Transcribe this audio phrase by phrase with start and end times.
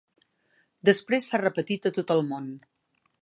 [0.89, 2.49] Després s'ha repetit a tot el món.